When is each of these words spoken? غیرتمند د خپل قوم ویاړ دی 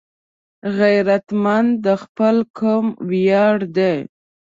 غیرتمند 0.77 1.71
د 1.85 1.87
خپل 2.03 2.35
قوم 2.57 2.87
ویاړ 3.09 3.55
دی 3.75 3.97